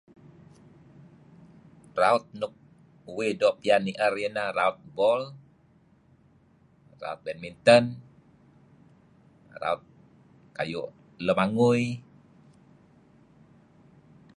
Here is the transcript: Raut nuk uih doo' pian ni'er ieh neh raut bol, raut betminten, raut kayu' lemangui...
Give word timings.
Raut 1.99 2.23
nuk 2.39 2.53
uih 3.17 3.31
doo' 3.39 3.57
pian 3.61 3.81
ni'er 3.85 4.13
ieh 4.21 4.33
neh 4.35 4.49
raut 4.59 4.77
bol, 4.97 5.21
raut 7.01 7.19
betminten, 7.25 7.83
raut 9.61 9.81
kayu' 10.57 10.93
lemangui... 11.25 11.83